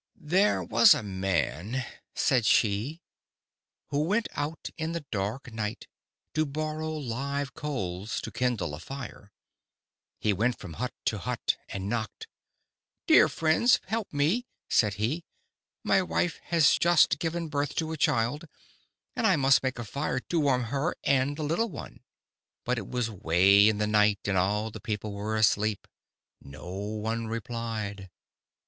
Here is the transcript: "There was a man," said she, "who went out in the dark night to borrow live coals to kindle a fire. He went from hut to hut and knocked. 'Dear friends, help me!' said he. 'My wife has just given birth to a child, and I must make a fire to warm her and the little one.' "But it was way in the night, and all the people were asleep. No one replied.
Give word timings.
"There 0.19 0.63
was 0.63 0.95
a 0.95 1.03
man," 1.03 1.85
said 2.15 2.47
she, 2.47 3.03
"who 3.89 4.01
went 4.01 4.27
out 4.33 4.71
in 4.75 4.93
the 4.93 5.05
dark 5.11 5.53
night 5.53 5.85
to 6.33 6.43
borrow 6.43 6.89
live 6.93 7.53
coals 7.53 8.19
to 8.21 8.31
kindle 8.31 8.73
a 8.73 8.79
fire. 8.79 9.31
He 10.19 10.33
went 10.33 10.57
from 10.57 10.73
hut 10.81 10.95
to 11.05 11.19
hut 11.19 11.55
and 11.69 11.87
knocked. 11.87 12.25
'Dear 13.05 13.29
friends, 13.29 13.79
help 13.85 14.11
me!' 14.11 14.47
said 14.67 14.95
he. 14.95 15.23
'My 15.83 16.01
wife 16.01 16.39
has 16.45 16.79
just 16.79 17.19
given 17.19 17.47
birth 17.47 17.75
to 17.75 17.91
a 17.91 17.95
child, 17.95 18.45
and 19.15 19.27
I 19.27 19.35
must 19.35 19.61
make 19.61 19.77
a 19.77 19.83
fire 19.85 20.19
to 20.19 20.39
warm 20.39 20.63
her 20.73 20.95
and 21.03 21.37
the 21.37 21.43
little 21.43 21.69
one.' 21.69 21.99
"But 22.65 22.79
it 22.79 22.87
was 22.87 23.11
way 23.11 23.69
in 23.69 23.77
the 23.77 23.85
night, 23.85 24.17
and 24.25 24.35
all 24.35 24.71
the 24.71 24.81
people 24.81 25.13
were 25.13 25.35
asleep. 25.35 25.87
No 26.41 26.71
one 26.71 27.27
replied. 27.27 28.09